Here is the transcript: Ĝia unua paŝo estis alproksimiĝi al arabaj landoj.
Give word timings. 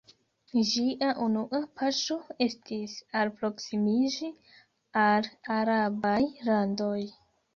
Ĝia 0.67 1.09
unua 1.25 1.59
paŝo 1.81 2.15
estis 2.45 2.95
alproksimiĝi 3.21 4.31
al 5.03 5.27
arabaj 5.59 6.19
landoj. 6.49 6.99